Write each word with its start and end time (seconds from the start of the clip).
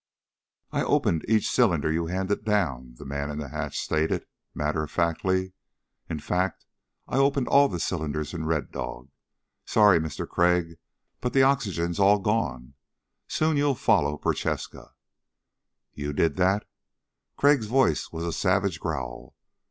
"I 0.71 0.81
opened 0.81 1.25
each 1.27 1.47
cylinder 1.47 1.91
you 1.91 2.07
handed 2.07 2.43
down," 2.43 2.95
the 2.97 3.05
man 3.05 3.29
in 3.29 3.37
the 3.37 3.49
hatch 3.49 3.77
stated 3.79 4.25
matter 4.55 4.81
of 4.81 4.89
factly. 4.89 5.53
"In 6.09 6.19
fact, 6.19 6.65
I 7.07 7.17
opened 7.17 7.47
all 7.47 7.67
of 7.67 7.71
the 7.71 7.79
cylinders 7.79 8.33
in 8.33 8.47
Red 8.47 8.71
Dog. 8.71 9.11
Sorry, 9.63 9.99
Mister 9.99 10.25
Crag, 10.25 10.79
but 11.19 11.33
the 11.33 11.43
oxygen's 11.43 11.99
all 11.99 12.17
gone. 12.17 12.73
Soon 13.27 13.57
you'll 13.57 13.75
follow 13.75 14.17
Prochaska." 14.17 14.93
"You 15.93 16.13
did 16.13 16.35
that?" 16.37 16.65
Crag's 17.37 17.67
voice 17.67 18.11
was 18.11 18.23
a 18.25 18.33
savage 18.33 18.79
growl. 18.79 19.35